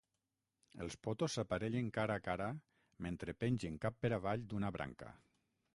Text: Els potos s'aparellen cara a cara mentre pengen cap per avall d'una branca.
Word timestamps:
Els 0.85 0.95
potos 1.07 1.35
s'aparellen 1.39 1.91
cara 1.99 2.15
a 2.15 2.23
cara 2.29 2.49
mentre 3.09 3.37
pengen 3.45 3.79
cap 3.87 4.03
per 4.07 4.17
avall 4.21 4.49
d'una 4.55 4.75
branca. 4.79 5.17